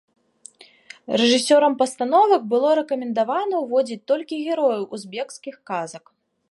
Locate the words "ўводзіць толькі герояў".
3.67-4.83